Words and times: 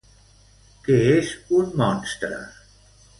Què 0.87 0.95
és 1.17 1.29
un 1.59 1.69
monstre? 1.83 2.41